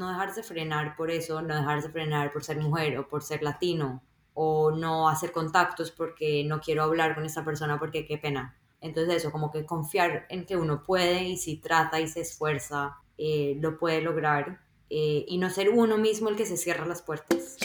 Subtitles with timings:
[0.00, 4.02] no dejarse frenar por eso, no dejarse frenar por ser mujer o por ser latino
[4.32, 8.56] o no hacer contactos porque no quiero hablar con esa persona porque qué pena.
[8.80, 12.96] Entonces eso, como que confiar en que uno puede y si trata y se esfuerza,
[13.18, 17.02] eh, lo puede lograr eh, y no ser uno mismo el que se cierra las
[17.02, 17.58] puertas.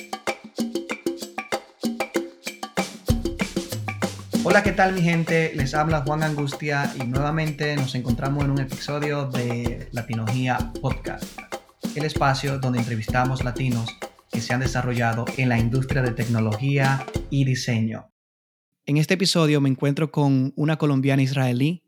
[4.44, 5.54] Hola, ¿qué tal mi gente?
[5.56, 11.24] Les habla Juan Angustia y nuevamente nos encontramos en un episodio de Latinología Podcast,
[11.96, 13.90] el espacio donde entrevistamos latinos
[14.32, 18.12] que se han desarrollado en la industria de tecnología y diseño.
[18.86, 21.84] En este episodio me encuentro con una colombiana israelí,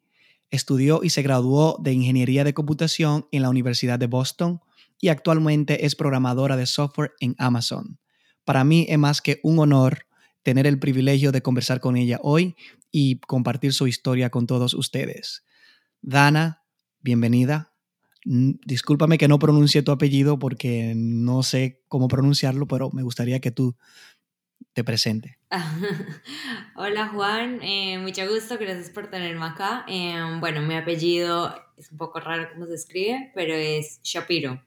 [0.49, 4.61] estudió y se graduó de Ingeniería de Computación en la Universidad de Boston
[4.99, 7.99] y actualmente es programadora de software en Amazon.
[8.45, 10.05] Para mí es más que un honor
[10.41, 12.55] tener el privilegio de conversar con ella hoy
[12.91, 15.43] y compartir su historia con todos ustedes.
[16.01, 16.63] Dana,
[17.01, 17.73] bienvenida.
[18.29, 23.51] Discúlpame que no pronuncie tu apellido porque no sé cómo pronunciarlo, pero me gustaría que
[23.51, 23.75] tú
[24.73, 25.39] te presente.
[26.75, 29.85] Hola Juan, eh, mucho gusto, gracias por tenerme acá.
[29.87, 34.61] Eh, bueno, mi apellido es un poco raro cómo se escribe, pero es Shapiro.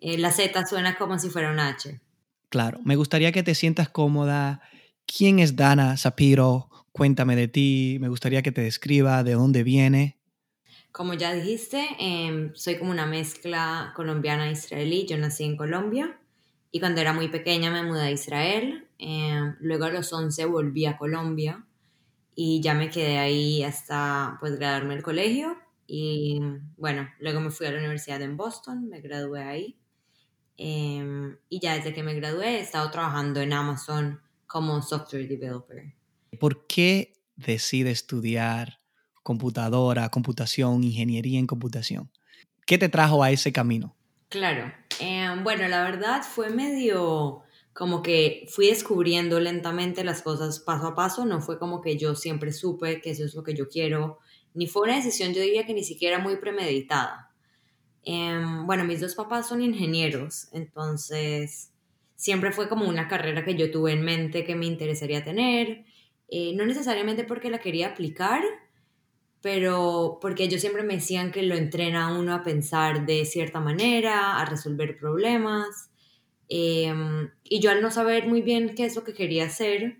[0.00, 2.00] Eh, la Z suena como si fuera una H.
[2.48, 4.60] Claro, me gustaría que te sientas cómoda
[5.06, 6.68] ¿Quién es Dana Sapiro?
[6.90, 10.15] Cuéntame de ti, me gustaría que te describa de dónde viene.
[10.96, 15.06] Como ya dijiste, em, soy como una mezcla colombiana-israelí.
[15.06, 16.18] Yo nací en Colombia
[16.72, 18.88] y cuando era muy pequeña me mudé a Israel.
[18.96, 21.66] Em, luego a los 11 volví a Colombia
[22.34, 25.58] y ya me quedé ahí hasta pues graduarme del colegio.
[25.86, 26.40] Y
[26.78, 29.78] bueno, luego me fui a la universidad en Boston, me gradué ahí.
[30.56, 35.92] Em, y ya desde que me gradué he estado trabajando en Amazon como software developer.
[36.40, 38.85] ¿Por qué decide estudiar
[39.26, 42.08] computadora, computación, ingeniería en computación?
[42.64, 43.96] ¿Qué te trajo a ese camino?
[44.28, 50.86] Claro, em, bueno, la verdad fue medio como que fui descubriendo lentamente las cosas paso
[50.86, 53.68] a paso, no fue como que yo siempre supe que eso es lo que yo
[53.68, 54.18] quiero,
[54.54, 57.32] ni fue una decisión, yo diría que ni siquiera muy premeditada.
[58.04, 61.72] Em, bueno, mis dos papás son ingenieros, entonces
[62.14, 65.84] siempre fue como una carrera que yo tuve en mente que me interesaría tener,
[66.28, 68.42] eh, no necesariamente porque la quería aplicar,
[69.42, 73.60] pero porque ellos siempre me decían que lo entrena a uno a pensar de cierta
[73.60, 75.90] manera, a resolver problemas,
[76.48, 79.98] em, y yo al no saber muy bien qué es lo que quería hacer,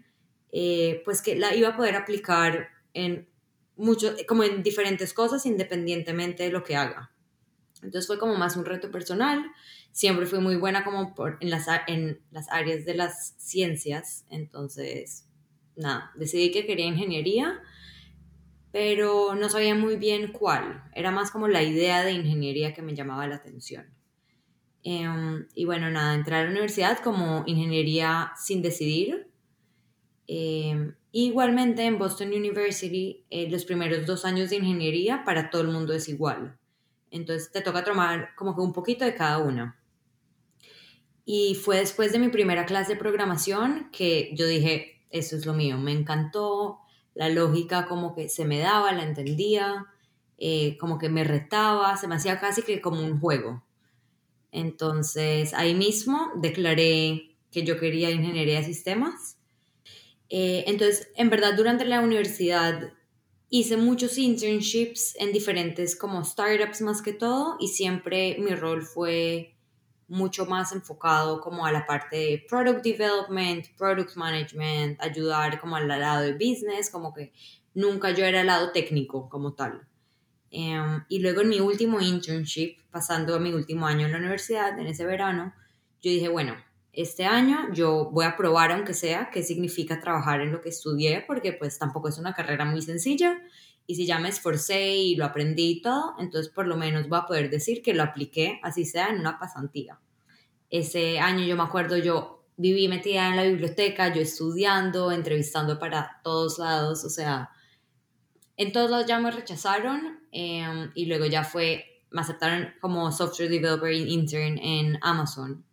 [0.53, 3.29] eh, pues que la iba a poder aplicar en
[3.77, 7.13] mucho, como en diferentes cosas independientemente de lo que haga.
[7.83, 9.45] Entonces fue como más un reto personal
[9.97, 15.27] siempre fui muy buena como por, en, las, en las áreas de las ciencias, entonces,
[15.75, 17.63] nada, decidí que quería ingeniería,
[18.77, 22.95] pero no sabía muy bien cuál, era más como la idea de ingeniería que me
[22.95, 23.87] llamaba la atención.
[24.83, 29.31] Em, y bueno, nada, entré a la universidad como ingeniería sin decidir.
[30.27, 35.69] Em, igualmente en Boston University, eh, los primeros dos años de ingeniería para todo el
[35.69, 36.59] mundo es igual.
[37.11, 39.81] Entonces te toca tomar como que un poquito de cada una.
[41.25, 45.55] Y fue después de mi primera clase de programación que yo dije, eso es lo
[45.55, 46.83] mío, me encantó,
[47.17, 49.87] la lógica como que se me daba, la entendía,
[50.39, 53.65] eh, como que me retaba, se me hacía casi que como un juego.
[54.53, 59.39] Entonces ahí mismo declaré que yo quería ingeniería de sistemas.
[60.29, 62.93] Eh, entonces, en verdad, durante la universidad
[63.49, 69.56] hice muchos internships en diferentes como startups más que todo y siempre mi rol fue
[70.09, 75.89] mucho más enfocado como a la parte de product development, product management, ayudar como al
[75.89, 77.33] lado de business, como que
[77.75, 79.87] nunca yo era el lado técnico como tal.
[80.51, 84.79] Em, y luego en mi último internship, pasando a mi último año en la universidad,
[84.79, 85.53] en ese verano,
[86.03, 86.57] yo dije, bueno,
[86.97, 91.23] este año yo voy a probar, aunque sea, qué significa trabajar en lo que estudié,
[91.27, 93.39] porque pues tampoco es una carrera muy sencilla
[93.87, 97.19] y si ya me esforcé y lo aprendí y todo, entonces por lo menos voy
[97.19, 100.01] a poder decir que lo apliqué, así sea, en una pasantía.
[100.71, 106.23] Ese año yo me acuerdo, yo viví metida en la biblioteca, yo estudiando, entrevistando para
[106.25, 107.51] todos lados, o sea,
[108.57, 113.51] en todos lados ya me rechazaron em, y luego ya fue, me aceptaron como software
[113.51, 115.66] developer intern en Amazon.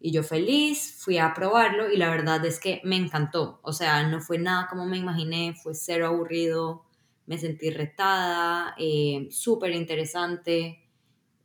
[0.00, 3.60] Y yo feliz, fui a probarlo y la verdad es que me encantó.
[3.62, 6.84] O sea, no fue nada como me imaginé, fue cero aburrido
[7.28, 10.82] me sentí retada, eh, súper interesante.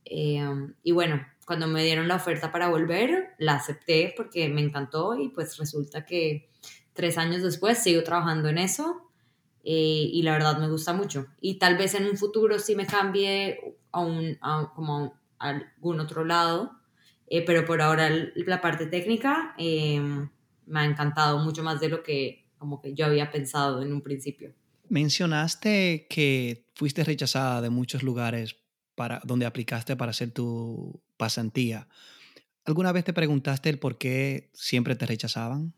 [0.05, 0.41] Eh,
[0.81, 5.27] y bueno, cuando me dieron la oferta para volver, la acepté porque me encantó y
[5.27, 6.49] pues resulta que
[6.93, 9.11] tres años después sigo trabajando en eso
[9.65, 11.27] eh, y la verdad me gusta mucho.
[11.41, 14.39] Y tal vez en un futuro sí me cambie a, un,
[14.75, 16.79] como a algún otro lado,
[17.35, 20.29] Eh, pero por ahora la parte técnica em,
[20.67, 24.03] me ha encantado mucho más de lo que como que yo había pensado en un
[24.03, 24.53] principio.
[24.87, 28.55] Mencionaste que fuiste rechazada de muchos lugares
[28.93, 31.87] para donde aplicaste para hacer tu pasantía.
[32.65, 35.73] ¿Alguna vez te preguntaste el por qué siempre te rechazaban?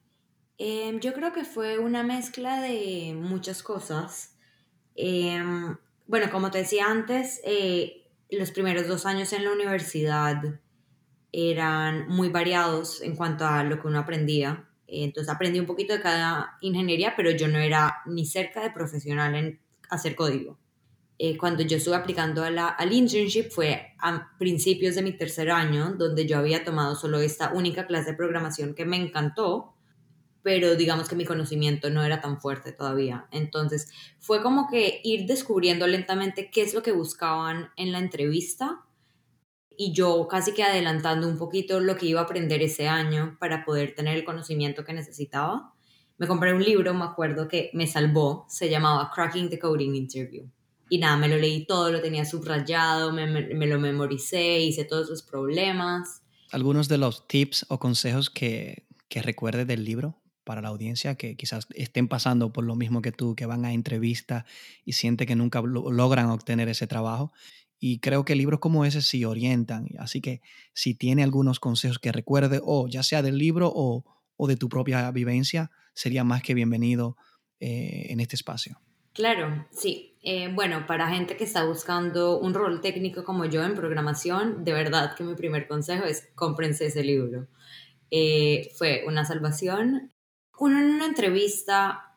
[0.58, 4.36] Em, yo creo que fue una mezcla de muchas cosas.
[4.94, 10.60] Em, bueno, como te decía antes, eh, los primeros dos años en la universidad
[11.36, 14.70] eran muy variados en cuanto a lo que uno aprendía.
[14.88, 19.36] Entonces aprendí un poquito de cada ingeniería, pero yo no era ni cerca de profesional
[19.36, 19.60] en
[19.90, 20.58] hacer código.
[21.18, 25.52] Eh, cuando yo estuve aplicando a la, al internship fue a principios de mi tercer
[25.52, 29.74] año, donde yo había tomado solo esta única clase de programación que me encantó,
[30.42, 33.28] pero digamos que mi conocimiento no era tan fuerte todavía.
[33.32, 33.90] Entonces
[34.20, 38.86] fue como que ir descubriendo lentamente qué es lo que buscaban en la entrevista
[39.78, 43.66] y yo casi que adelantando un poquito lo que iba a aprender ese año para
[43.66, 45.74] poder tener el conocimiento que necesitaba.
[46.18, 50.50] Me compré un libro, me acuerdo que me salvó, se llamaba Cracking the Coding Interview.
[50.90, 55.10] Y nada, me lo leí todo, lo tenía subrayado, me, me, lo memoricé, hice todos
[55.10, 56.22] los problemas.
[56.52, 60.22] ¿Algunos de los tips o consejos que, que recuerdes del libro?
[60.46, 63.74] para la audiencia que quizás estén pasando por lo mismo que tú, que van a
[63.74, 64.46] entrevistas
[64.86, 67.34] y sienten que nunca logran obtener ese trabajo.
[67.88, 69.90] Y creo que libros como ese sí orientan.
[70.00, 70.42] Así que
[70.74, 74.04] si tiene algunos consejos que recuerde, o ya sea del libro o,
[74.38, 77.16] o de tu propia vivencia, sería más que bienvenido
[77.60, 78.82] eh, en este espacio.
[79.14, 80.18] Claro, sí.
[80.24, 84.74] Eh, bueno, para gente que está buscando un rol técnico como yo en programación, de
[84.74, 87.48] verdad que mi primer consejo es cómprense ese libro.
[88.10, 90.12] Eh, fue una salvación
[90.58, 92.16] uno en una entrevista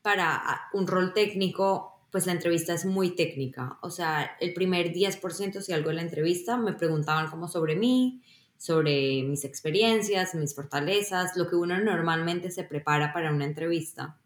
[0.00, 3.78] para un rol técnico, pues la entrevista es muy técnica.
[3.82, 8.22] O sea, el primer 10% si algo de la entrevista me preguntaban como sobre mí,
[8.56, 14.18] sobre mis experiencias, mis fortalezas, lo que uno normalmente se prepara para una entrevista,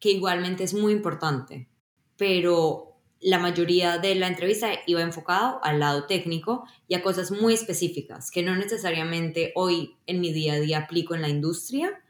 [0.00, 1.68] que igualmente es muy importante.
[2.16, 7.54] Pero la mayoría de la entrevista iba enfocado al lado técnico y a cosas muy
[7.54, 12.02] específicas que no necesariamente hoy en mi día a día aplico en la industria,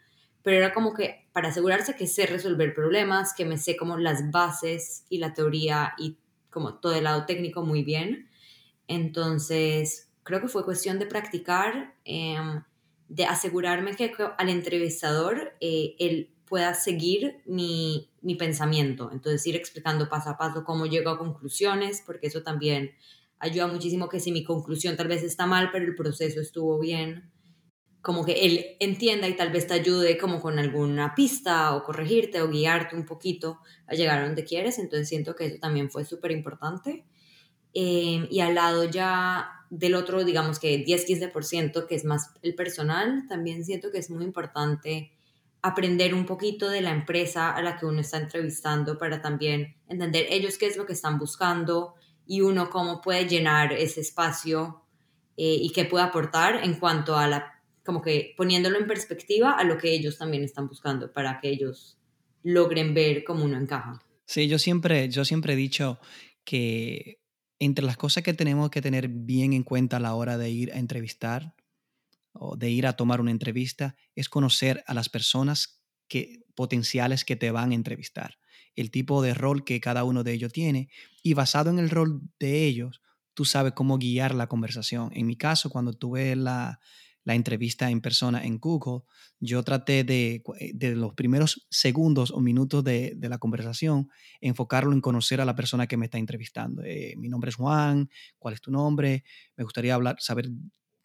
[0.42, 4.30] pero era como que para asegurarse que sé resolver problemas, que me sé como las
[4.30, 6.16] bases y la teoría y
[6.50, 8.28] como todo el lado técnico muy bien.
[8.86, 12.62] Entonces, creo que fue cuestión de practicar, em,
[13.08, 19.10] de asegurarme que al entrevistador eh, él pueda seguir mi, mi pensamiento.
[19.12, 22.92] Entonces, ir explicando paso a paso cómo llego a conclusiones, porque eso también
[23.38, 27.30] ayuda muchísimo que si mi conclusión tal vez está mal, pero el proceso estuvo bien
[28.02, 32.42] como que él entienda y tal vez te ayude como con alguna pista o corregirte
[32.42, 34.78] o guiarte un poquito a llegar a donde quieres.
[34.80, 37.04] Entonces siento que eso también fue súper importante.
[37.74, 43.26] Eh, y al lado ya del otro, digamos que 10-15%, que es más el personal,
[43.28, 45.12] también siento que es muy importante
[45.62, 50.26] aprender un poquito de la empresa a la que uno está entrevistando para también entender
[50.28, 51.94] ellos qué es lo que están buscando
[52.26, 54.82] y uno cómo puede llenar ese espacio
[55.36, 57.51] eh, y qué puede aportar en cuanto a la
[57.84, 61.98] como que poniéndolo en perspectiva a lo que ellos también están buscando para que ellos
[62.42, 64.02] logren ver cómo uno encaja.
[64.24, 65.98] Sí, yo siempre, yo siempre he dicho
[66.44, 67.20] que
[67.58, 70.72] entre las cosas que tenemos que tener bien en cuenta a la hora de ir
[70.72, 71.54] a entrevistar
[72.32, 77.36] o de ir a tomar una entrevista es conocer a las personas que, potenciales que
[77.36, 78.38] te van a entrevistar,
[78.74, 80.88] el tipo de rol que cada uno de ellos tiene
[81.22, 83.00] y basado en el rol de ellos,
[83.34, 85.10] tú sabes cómo guiar la conversación.
[85.14, 86.80] En mi caso, cuando tuve la,
[87.24, 89.02] la entrevista en persona en Google,
[89.38, 94.08] yo traté de, eh, de los primeros segundos o minutos de, de, la conversación,
[94.40, 96.82] enfocarlo en conocer a la persona que me está entrevistando.
[96.84, 99.24] Eh, mi nombre es Juan, ¿cuál es tu nombre?
[99.56, 100.48] Me gustaría hablar, saber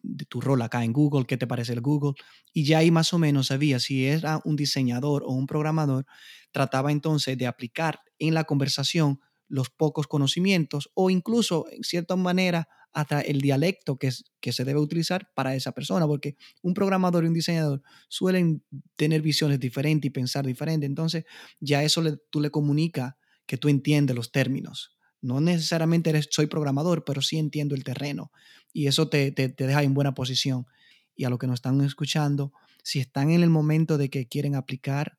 [0.02, 2.14] de tu rol acá en Google, qué te parece el Google.
[2.52, 6.06] Y ya ahí más o menos sabía si era un diseñador o un programador,
[6.52, 12.68] trataba entonces de aplicar en la conversación los pocos conocimientos o incluso, en cierta manera,
[12.92, 17.28] hasta el dialecto que, que se debe utilizar para esa persona, porque un programador y
[17.28, 18.62] un diseñador suelen
[18.96, 20.86] tener visiones diferentes y pensar diferente.
[20.86, 21.24] Entonces,
[21.60, 24.96] ya eso tú le comunica que tú entiendes los términos.
[25.20, 28.30] No necesariamente soy programador, pero sí entiendo el terreno.
[28.72, 30.66] Y eso te, te, te deja en buena posición.
[31.14, 32.52] Y a los que nos están escuchando,
[32.84, 35.18] si están en el momento de que quieren aplicar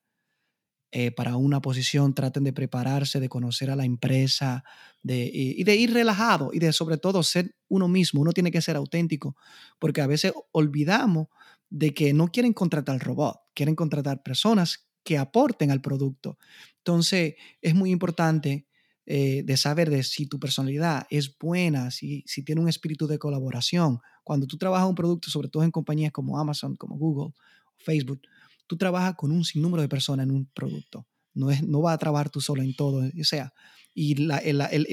[0.92, 4.64] eh, para una posición, traten de prepararse, de conocer a la empresa
[5.02, 8.20] de, y, de ir relajado y de sobre todo ser uno mismo.
[8.20, 9.36] Uno tiene que ser auténtico
[9.78, 11.28] porque a veces olvidamos
[11.68, 16.38] de que no quieren contratar robot, quieren contratar personas que aporten al producto.
[16.78, 18.66] Entonces es muy importante
[19.06, 23.18] eh, de saber de si tu personalidad es buena, si, si tiene un espíritu de
[23.18, 24.00] colaboración.
[24.24, 27.32] Cuando tú trabajas un producto, sobre todo en compañías como Amazon, como Google,
[27.76, 28.22] Facebook,
[28.70, 31.04] tú trabajas con un sinnúmero de personas en un producto.
[31.34, 33.02] No, es, no vas a trabajar tú solo en todo.
[33.20, 33.52] O sea,
[33.92, 34.14] y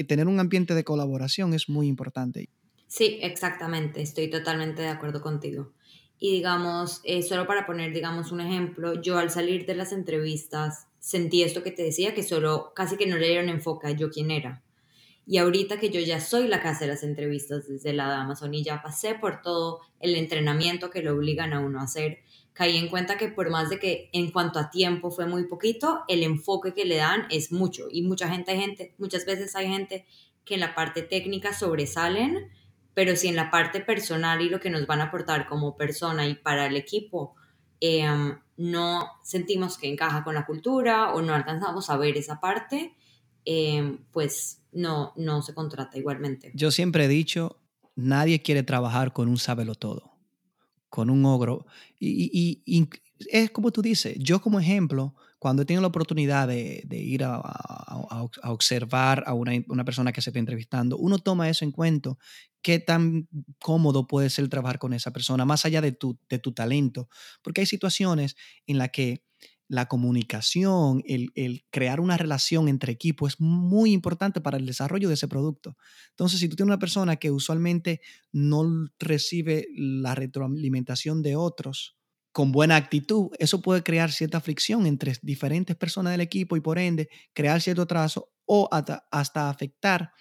[0.02, 2.48] tener un ambiente de colaboración es muy importante.
[2.88, 4.02] Sí, exactamente.
[4.02, 5.74] Estoy totalmente de acuerdo contigo.
[6.18, 10.88] Y digamos, eh, solo para poner, digamos, un ejemplo, yo al salir de las entrevistas
[10.98, 14.10] sentí esto que te decía, que solo casi que no le dieron enfoque a yo
[14.10, 14.64] quién era.
[15.24, 18.52] Y ahorita que yo ya soy la que hace las entrevistas desde la de Amazon
[18.54, 22.24] y ya pasé por todo el entrenamiento que lo obligan a uno a hacer,
[22.58, 26.02] caí en cuenta que por más de que en cuanto a tiempo fue muy poquito,
[26.08, 27.86] el enfoque que le dan es mucho.
[27.88, 30.06] Y mucha gente, gente muchas veces hay gente
[30.44, 32.50] que en la parte técnica sobresalen,
[32.94, 36.26] pero si en la parte personal y lo que nos van a aportar como persona
[36.26, 37.36] y para el equipo
[37.78, 42.96] em, no sentimos que encaja con la cultura o no alcanzamos a ver esa parte,
[43.44, 46.50] em, pues no, no se contrata igualmente.
[46.54, 47.60] Yo siempre he dicho,
[47.94, 50.07] nadie quiere trabajar con un sábelo todo
[50.88, 51.66] con un ogro.
[51.98, 52.62] Y,
[53.30, 57.42] es como tú dices, yo como ejemplo, cuando he tenido la oportunidad de, ir a,
[58.44, 62.16] observar a una, persona que se está entrevistando, uno toma eso en cuenta,
[62.62, 63.28] qué tan
[63.60, 67.08] cómodo puede ser trabajar con esa persona, más allá de tu, de tu talento,
[67.42, 69.24] porque hay situaciones en las que
[69.68, 75.14] la comunicación, el, crear una relación entre equipos es muy importante para el desarrollo de
[75.14, 75.76] ese producto.
[76.10, 78.00] Entonces, si tú tienes una persona que usualmente
[78.32, 81.96] no recibe la retroalimentación de otros
[82.32, 86.78] con buena actitud, eso puede crear cierta fricción entre diferentes personas del equipo y por
[86.78, 89.06] ende crear cierto trazo o hasta,
[89.50, 90.12] afectar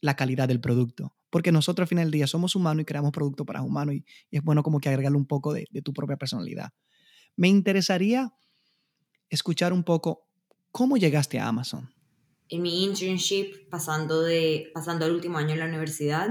[0.00, 1.14] la calidad del producto.
[1.30, 4.42] Porque nosotros al final del día somos humanos y creamos productos para humanos y, es
[4.42, 6.70] bueno como que agregarle un poco de, de tu propia personalidad.
[7.36, 8.32] Me interesaría
[9.30, 10.28] escuchar un poco
[10.70, 11.90] cómo llegaste a Amazon.
[12.48, 16.28] En mi internship, pasando, de, pasando el último año en la universidad,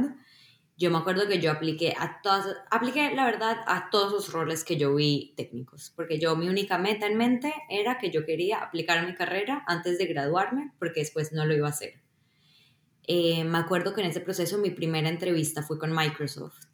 [0.77, 4.63] yo me acuerdo que yo apliqué a todas, apliqué la verdad a todos los roles
[4.63, 8.59] que yo vi técnicos, porque yo mi única meta en mente era que yo quería
[8.59, 12.01] aplicar mi carrera antes de graduarme, porque después no lo iba a hacer.
[13.07, 16.65] Eh, me acuerdo que en ese proceso mi primera entrevista fue con Microsoft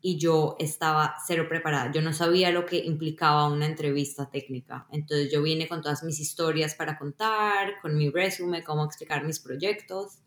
[0.00, 1.90] y yo estaba cero preparada.
[1.92, 4.86] Yo no sabía lo que implicaba una entrevista técnica.
[4.92, 9.40] Entonces yo vine con todas mis historias para contar, con mi resumen, cómo explicar mis
[9.40, 10.18] proyectos.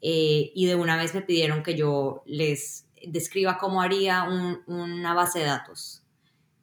[0.00, 4.24] Eh, y de una vez me pidieron que yo les describa cómo haría
[4.66, 6.02] una base de datos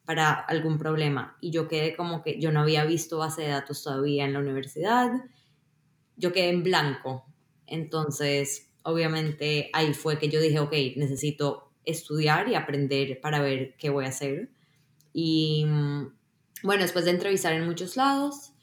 [0.06, 1.38] para algún problema.
[1.40, 4.40] Y yo quedé como que yo no había visto base de datos todavía en la
[4.40, 5.12] universidad.
[6.18, 7.26] Yo quedé en blanco.
[7.68, 13.90] Entonces, obviamente, ahí fue que yo dije, ok, necesito estudiar y aprender para ver qué
[13.90, 14.50] voy a hacer.
[15.13, 16.08] Y mm,
[16.63, 18.54] bueno, después de entrevistar en muchos lados,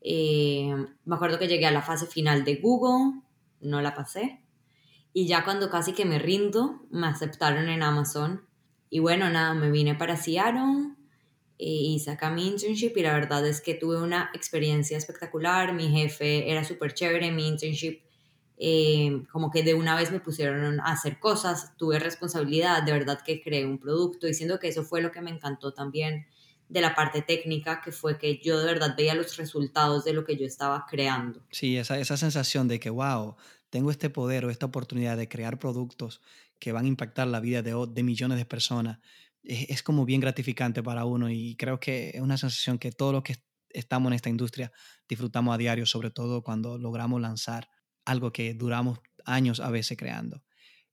[0.00, 3.20] eh, me acuerdo que llegué a la fase final de Google,
[3.60, 4.40] no la pasé.
[5.12, 8.46] Y ya cuando casi que me rindo, me aceptaron en Amazon.
[8.90, 10.94] Y bueno, nada, me vine para Seattle
[11.58, 15.74] y eh, saca mi internship y la verdad es que tuve una experiencia espectacular.
[15.74, 18.00] Mi jefe era súper chévere, mi internship
[18.60, 23.20] eh, como que de una vez me pusieron a hacer cosas, tuve responsabilidad, de verdad
[23.24, 26.26] que creé un producto, diciendo que eso fue lo que me encantó también
[26.68, 30.24] de la parte técnica, que fue que yo de verdad veía los resultados de lo
[30.24, 31.40] que yo estaba creando.
[31.50, 33.36] Sí, esa, esa sensación de que, wow,
[33.70, 36.20] tengo este poder o esta oportunidad de crear productos
[36.58, 38.98] que van a impactar la vida de, de millones de personas,
[39.44, 43.12] es, es, como bien gratificante para uno y creo que es una sensación que todos
[43.12, 43.36] los que
[43.70, 44.72] estamos en esta industria
[45.08, 47.68] disfrutamos a diario, sobre todo cuando logramos lanzar
[48.08, 50.42] algo que duramos años a veces creando.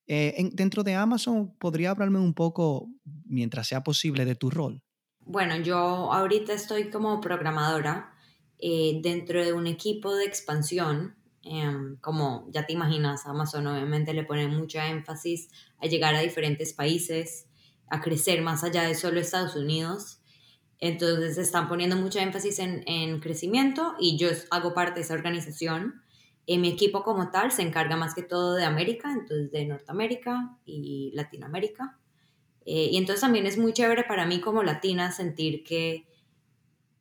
[0.07, 2.89] Eh, dentro de Amazon, ¿podría hablarme un poco,
[3.25, 4.84] mientras sea posible, de tu rol?
[5.19, 8.13] Bueno, yo ahorita estoy como programadora
[8.60, 11.15] eh, dentro de un equipo de expansión.
[11.41, 16.74] Em, como ya te imaginas, Amazon obviamente le pone mucho énfasis a llegar a diferentes
[16.74, 17.48] países,
[17.88, 20.19] a crecer más allá de solo Estados Unidos.
[20.79, 26.04] Entonces están poniendo mucho énfasis en, en crecimiento y yo hago parte de esa organización
[26.48, 31.12] mi equipo como tal se encarga más que todo de América, entonces de Norteamérica y
[31.14, 31.98] Latinoamérica.
[32.66, 36.08] Eh, y entonces también es muy chévere para mí como latina sentir que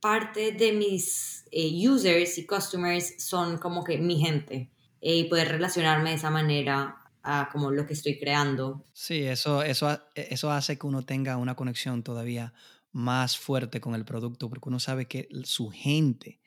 [0.00, 4.70] parte de mis eh, users y customers son como que mi gente
[5.00, 8.84] eh, y poder relacionarme de esa manera a como lo que estoy creando.
[8.92, 12.52] Sí, eso, eso, eso hace que uno tenga una conexión todavía
[12.92, 16.38] más fuerte con el producto porque uno sabe que su gente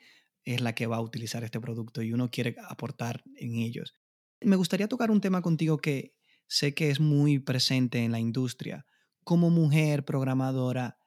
[0.48, 3.94] es la que va a utilizar este producto y uno quiere aportar en ellos.
[4.39, 6.13] Me gustaría tocar un tema contigo que
[6.48, 8.86] sé que es muy presente en la industria.
[9.25, 10.98] Como mujer programadora,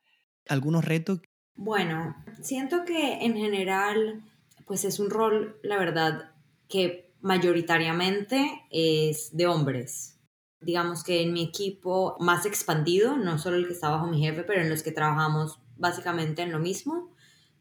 [0.47, 1.21] ¿algunos retos?
[1.55, 4.23] Bueno, siento que en general,
[4.67, 6.35] pues es un rol, la verdad,
[6.69, 10.21] que mayoritariamente es de hombres.
[10.61, 14.43] Digamos que en mi equipo más expandido, no solo el que está bajo mi jefe,
[14.43, 17.10] pero en los que trabajamos básicamente en lo mismo,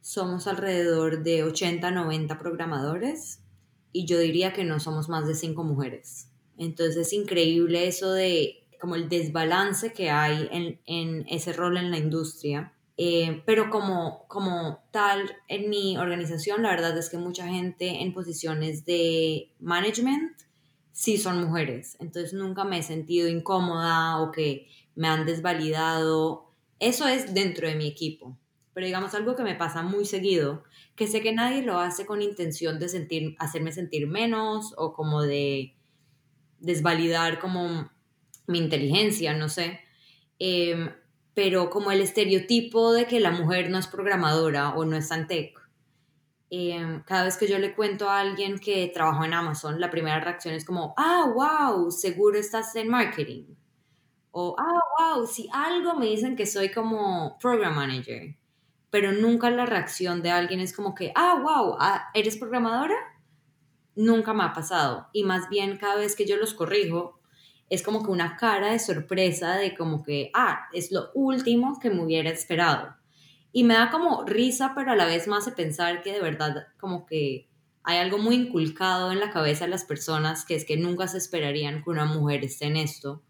[0.02, 3.42] somos alrededor de 80, 90 programadores
[3.92, 6.30] y yo diría que no somos más de 5 mujeres.
[6.58, 11.92] Entonces es increíble eso de como el desbalance que hay en, en ese rol en
[11.92, 12.74] la industria.
[13.02, 18.14] Eh, pero como, como tal, en mi organización, la verdad es que mucha gente en
[18.14, 20.34] posiciones de management
[20.92, 21.96] sí son mujeres.
[22.00, 26.52] Entonces nunca me he sentido incómoda o que me han desvalidado.
[26.80, 28.38] Eso es dentro de mi equipo.
[28.80, 30.64] Pero digamos algo que me pasa muy seguido,
[30.96, 35.22] que sé que nadie lo hace con intención de sentir, hacerme sentir menos o como
[35.22, 35.76] de
[36.60, 37.92] desvalidar como
[38.48, 39.82] mi inteligencia, no sé.
[40.40, 40.94] Em,
[41.34, 45.28] pero como el estereotipo de que la mujer no es programadora o no es tan
[45.28, 45.60] tech.
[46.50, 50.22] Em, cada vez que yo le cuento a alguien que trabaja en Amazon, la primera
[50.22, 53.44] reacción es como, ah, wow, seguro estás en marketing.
[54.32, 58.40] O, ah, wow, si algo me dicen que soy como program manager.
[58.90, 62.96] Pero nunca la reacción de alguien es como que, ah, wow, ah, ¿eres programadora?
[63.96, 65.08] Nunca me ha pasado.
[65.14, 67.20] Y más bien cada vez que yo los corrijo,
[67.70, 71.90] es como que una cara de sorpresa de como que, ah, es lo último que
[71.90, 72.96] me hubiera esperado.
[73.52, 76.68] Y me da como risa, pero a la vez más de pensar que de verdad
[76.80, 77.48] como que
[77.84, 81.18] hay algo muy inculcado en la cabeza de las personas que es que nunca se
[81.18, 83.24] esperarían que una mujer esté en esto.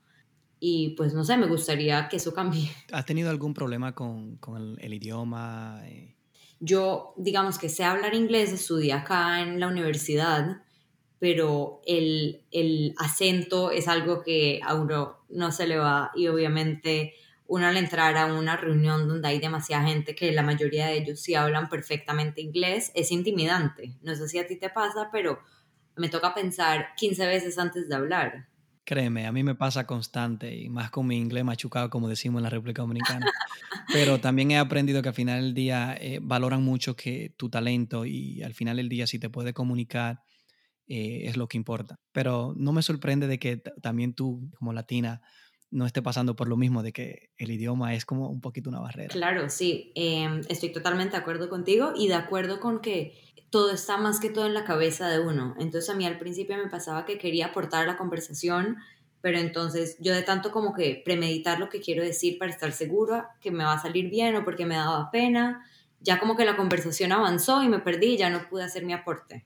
[0.59, 2.69] Y pues no sé, me gustaría que eso cambie.
[2.91, 5.81] ¿Has tenido algún problema con, con el, idioma?
[5.85, 6.15] Eh,
[6.59, 10.61] Yo, digamos que sé hablar inglés, estudié acá en la universidad,
[11.19, 17.13] pero el, el, acento es algo que a uno no se le va y obviamente
[17.49, 21.19] uno al entrar a una reunión donde hay demasiada gente que la mayoría de ellos
[21.19, 23.97] sí hablan perfectamente inglés, es intimidante.
[24.03, 25.39] No sé si a ti te pasa, pero
[25.95, 28.47] me toca pensar 15 veces antes de hablar.
[28.89, 32.45] Créeme, a mí me pasa constante y más con mi inglés machucado, como decimos en
[32.45, 33.31] la República Dominicana.
[33.93, 38.07] Pero también he aprendido que al final del día eh, valoran mucho que tu talento
[38.07, 40.23] y al final del día si te puedes comunicar
[40.87, 41.99] eh, es lo que importa.
[42.11, 45.21] Pero no me sorprende de que también tú, como latina,
[45.71, 48.79] no esté pasando por lo mismo, de que el idioma es como un poquito una
[48.79, 49.09] barrera.
[49.09, 53.13] Claro, sí, em, estoy totalmente de acuerdo contigo y de acuerdo con que
[53.49, 55.55] todo está más que todo en la cabeza de uno.
[55.59, 58.77] Entonces a mí al principio me pasaba que quería aportar la conversación,
[59.21, 63.31] pero entonces yo de tanto como que premeditar lo que quiero decir para estar segura
[63.41, 65.65] que me va a salir bien o porque me daba pena,
[65.99, 69.45] ya como que la conversación avanzó y me perdí ya no pude hacer mi aporte.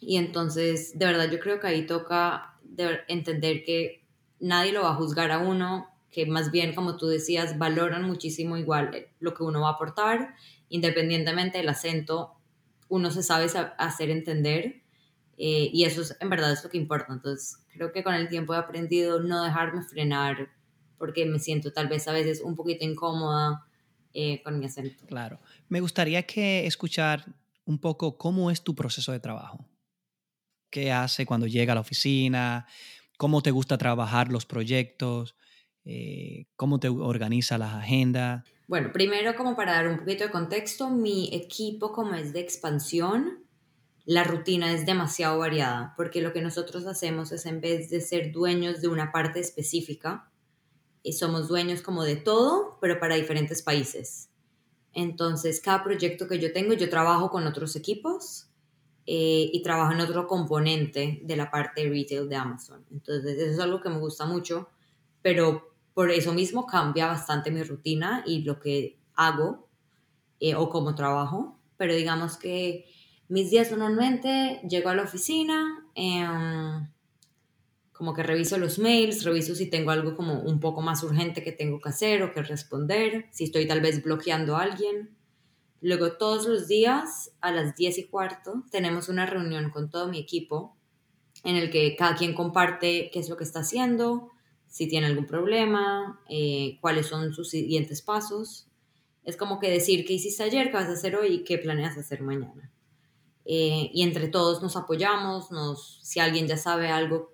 [0.00, 2.58] Y entonces, de verdad, yo creo que ahí toca
[3.06, 4.01] entender que
[4.42, 8.58] nadie lo va a juzgar a uno, que más bien, como tú decías, valoran muchísimo
[8.58, 10.34] igual lo que uno va a aportar,
[10.68, 12.34] independientemente del acento,
[12.88, 13.46] uno se sabe
[13.78, 14.82] hacer entender
[15.38, 17.12] eh, y eso es, en verdad es lo que importa.
[17.12, 20.50] Entonces, creo que con el tiempo he aprendido no dejarme frenar
[20.98, 23.66] porque me siento tal vez a veces un poquito incómoda
[24.12, 25.06] eh, con mi acento.
[25.06, 25.40] Claro.
[25.68, 27.24] Me gustaría que escuchar
[27.64, 29.66] un poco cómo es tu proceso de trabajo
[30.72, 32.66] qué hace cuando llega a la oficina,
[33.22, 35.36] cómo te gusta trabajar los proyectos,
[35.84, 38.42] eh, cómo te organiza las agendas.
[38.66, 43.44] Bueno, primero como para dar un poquito de contexto, mi equipo como es de expansión,
[44.06, 48.32] la rutina es demasiado variada, porque lo que nosotros hacemos es en vez de ser
[48.32, 50.28] dueños de una parte específica,
[51.04, 54.30] y somos dueños como de todo, pero para diferentes países.
[54.94, 58.48] Entonces, cada proyecto que yo tengo, yo trabajo con otros equipos
[59.06, 62.84] eh, y trabajo en otro componente de la parte retail de Amazon.
[62.90, 64.68] Entonces, eso es algo que me gusta mucho,
[65.22, 69.68] pero por eso mismo cambia bastante mi rutina y lo que hago
[70.40, 71.58] eh, o cómo trabajo.
[71.76, 72.86] Pero digamos que
[73.28, 76.88] mis días normalmente llego a la oficina, em,
[77.92, 81.52] como que reviso los mails, reviso si tengo algo como un poco más urgente que
[81.52, 85.16] tengo que hacer o que responder, si estoy tal vez bloqueando a alguien.
[85.82, 90.18] Luego todos los días a las 10 y cuarto tenemos una reunión con todo mi
[90.18, 90.76] equipo
[91.42, 94.30] en el que cada quien comparte qué es lo que está haciendo,
[94.68, 98.68] si tiene algún problema, eh, cuáles son sus siguientes pasos.
[99.24, 101.98] Es como que decir qué hiciste ayer, qué vas a hacer hoy y qué planeas
[101.98, 102.70] hacer mañana.
[103.44, 107.32] Eh, y entre todos nos apoyamos, si alguien ya sabe algo,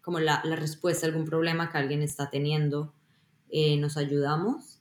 [0.00, 2.94] como la, la respuesta a algún problema que alguien está teniendo,
[3.50, 4.71] eh, nos ayudamos.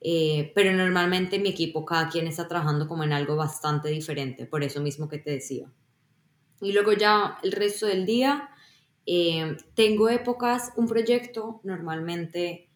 [0.00, 4.62] Eh, pero normalmente mi equipo, cada quien está trabajando como en algo bastante diferente, por
[4.62, 5.70] eso mismo que te decía.
[6.60, 8.50] Y luego ya el resto del día,
[9.06, 12.68] eh, tengo épocas, un proyecto normalmente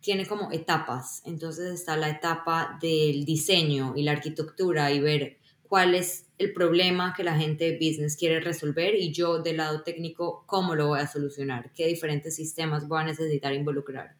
[0.00, 5.94] tiene como etapas, entonces está la etapa del diseño y la arquitectura y ver cuál
[5.94, 10.44] es el problema que la gente de business quiere resolver y yo del lado técnico
[10.46, 14.16] cómo lo voy a solucionar, qué diferentes sistemas voy a necesitar involucrar.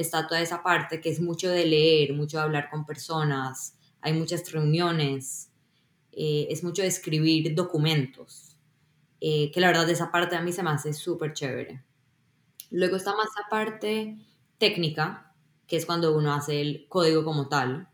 [0.00, 4.14] Está toda esa parte que es mucho de leer, mucho de hablar con personas, hay
[4.14, 5.50] muchas reuniones,
[6.12, 8.56] eh, es mucho de escribir documentos,
[9.20, 11.84] eh, que la verdad esa parte a mí se me hace súper chévere.
[12.70, 14.16] Luego está más la parte
[14.58, 15.34] técnica,
[15.66, 17.88] que es cuando uno hace el código como tal.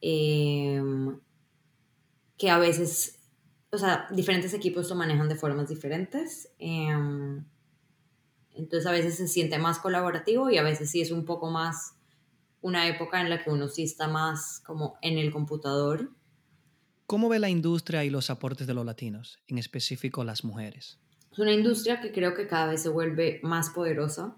[0.00, 0.82] Eh,
[2.36, 3.18] que a veces,
[3.70, 6.50] o sea, diferentes equipos lo manejan de formas diferentes.
[8.56, 11.94] Entonces a veces se siente más colaborativo y a veces sí es un poco más
[12.60, 16.10] una época en la que uno sí está más como en el computador.
[17.06, 20.98] ¿Cómo ve la industria y los aportes de los latinos, en específico las mujeres?
[21.30, 24.36] Es una industria que creo que cada vez se vuelve más poderosa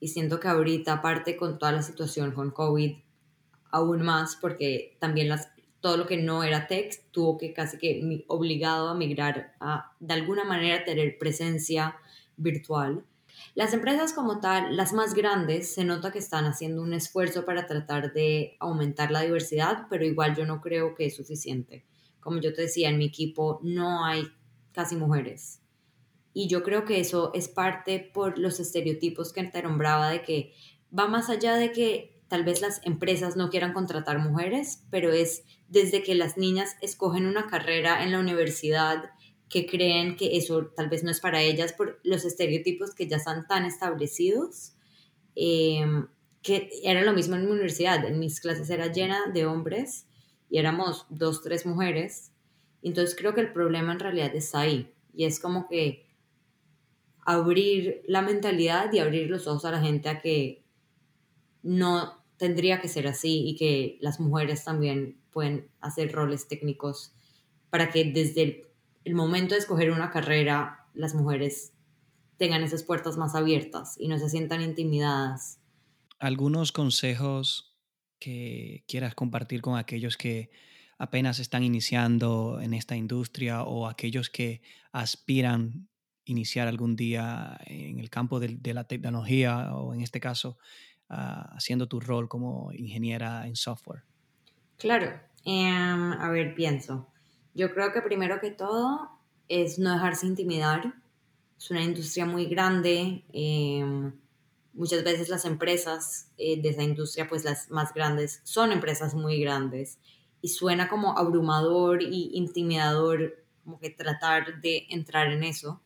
[0.00, 2.96] y siento que ahorita, aparte con toda la situación con COVID,
[3.70, 5.48] aún más, porque también las
[5.84, 10.14] todo lo que no era text tuvo que casi que obligado a migrar a de
[10.14, 11.96] alguna manera tener presencia
[12.38, 13.04] virtual.
[13.54, 17.66] Las empresas como tal, las más grandes, se nota que están haciendo un esfuerzo para
[17.66, 21.84] tratar de aumentar la diversidad, pero igual yo no creo que es suficiente.
[22.20, 24.26] Como yo te decía, en mi equipo no hay
[24.72, 25.60] casi mujeres.
[26.32, 30.52] Y yo creo que eso es parte por los estereotipos que te nombraba de que
[30.96, 35.44] va más allá de que tal vez las empresas no quieran contratar mujeres, pero es
[35.68, 39.10] desde que las niñas escogen una carrera en la universidad
[39.48, 43.18] que creen que eso tal vez no es para ellas por los estereotipos que ya
[43.18, 44.72] están tan establecidos,
[45.34, 46.08] em,
[46.42, 50.06] que era lo mismo en mi universidad, en mis clases era llena de hombres
[50.50, 52.32] y éramos dos, tres mujeres,
[52.82, 56.06] entonces creo que el problema en realidad está ahí y es como que
[57.24, 60.64] abrir la mentalidad y abrir los ojos a la gente a que
[61.62, 67.14] no tendría que ser así y que las mujeres también pueden hacer roles técnicos
[67.70, 68.66] para que desde el,
[69.12, 71.74] momento de escoger una carrera las mujeres
[72.38, 75.58] tengan esas puertas más abiertas y no se sientan intimidadas.
[76.18, 77.76] ¿Algunos consejos
[78.18, 80.50] que quieras compartir con aquellos que
[80.96, 84.62] apenas están iniciando en esta industria o aquellos que
[84.92, 85.88] aspiran
[86.24, 90.56] iniciar algún día en el campo de, de la tecnología o en este caso
[91.08, 94.04] haciendo tu rol como ingeniera en software?
[94.78, 97.08] Claro, em, a ver, pienso.
[97.54, 99.10] Yo creo que primero que todo
[99.48, 100.94] es no dejarse intimidar.
[101.56, 103.24] Es una industria muy grande.
[103.32, 104.12] Em,
[104.72, 109.40] muchas veces las empresas eh, de esa industria, pues las más grandes, son empresas muy
[109.40, 109.98] grandes.
[110.42, 115.80] Y suena como abrumador y intimidador como que tratar de entrar en eso.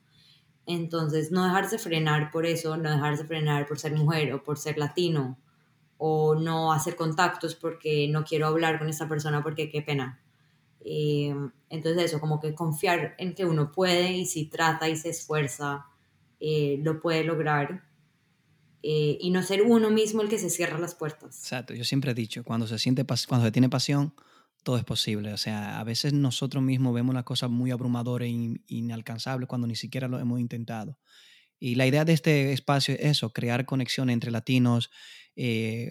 [0.66, 4.76] Entonces, no dejarse frenar por eso, no dejarse frenar por ser mujer o por ser
[4.78, 5.38] latino,
[5.96, 10.20] o no hacer contactos porque no quiero hablar con esa persona porque qué pena.
[10.84, 11.34] Eh,
[11.70, 15.86] entonces, eso, como que confiar en que uno puede y si trata y se esfuerza,
[16.40, 17.84] eh, lo puede lograr.
[18.82, 21.40] Eh, y no ser uno mismo el que se cierra las puertas.
[21.40, 24.14] Exacto, yo siempre he dicho, cuando se siente cuando se tiene pasión,
[24.62, 25.32] todo es posible.
[25.32, 29.74] O sea, a veces nosotros mismos vemos las cosas muy abrumadoras e inalcanzables cuando ni
[29.74, 30.96] siquiera lo hemos intentado.
[31.58, 34.90] Y la idea de este espacio es eso, crear conexión entre latinos,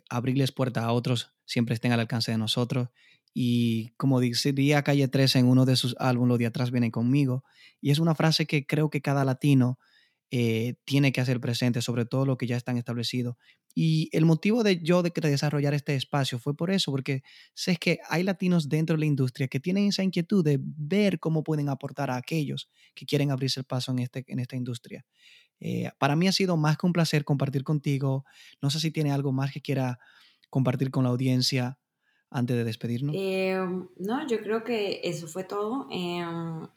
[0.10, 2.88] abrirles puertas a otros, siempre estén al alcance de nosotros.
[3.40, 7.44] Y como diría Calle 13 en uno de sus álbumes, los de atrás vienen conmigo.
[7.80, 9.78] Y es una frase que creo que cada latino
[10.32, 13.36] eh, tiene que hacer presente, sobre todo lo que ya están establecidos.
[13.76, 17.22] Y el motivo de yo de, desarrollar este espacio fue por eso, porque
[17.54, 21.44] sé que hay latinos dentro de la industria que tienen esa inquietud de ver cómo
[21.44, 25.06] pueden aportar a aquellos que quieren abrirse el paso en, este, en esta industria.
[25.60, 28.26] Eh, para mí ha sido más que un placer compartir contigo.
[28.64, 30.00] No sé si tiene algo más que quiera
[30.50, 31.78] compartir con la audiencia
[32.30, 33.16] antes de despedirnos.
[33.18, 35.88] Em, no, yo creo que eso fue todo.
[35.92, 36.68] Em,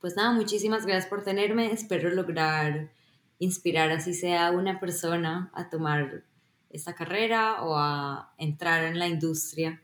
[0.00, 1.72] pues nada, muchísimas gracias por tenerme.
[1.72, 2.90] Espero lograr
[3.38, 6.24] inspirar así sea una persona a tomar
[6.70, 9.80] esta carrera o a entrar en la industria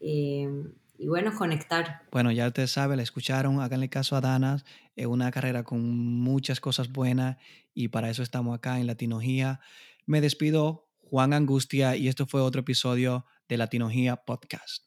[0.00, 2.02] em, y bueno, conectar.
[2.10, 4.64] Bueno, ya ustedes saben, la escucharon, háganle caso a Danas,
[4.96, 7.36] es una carrera con muchas cosas buenas
[7.74, 9.60] y para eso estamos acá en Latinogía.
[10.06, 14.85] Me despido, Juan Angustia, y esto fue otro episodio de Latinogía Podcast.